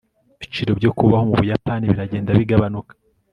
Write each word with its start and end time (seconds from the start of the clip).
ibiciro 0.35 0.71
byo 0.79 0.91
kubaho 0.97 1.23
mu 1.29 1.35
buyapani 1.39 1.89
biragenda 1.91 2.29
bigabanuka 2.39 2.93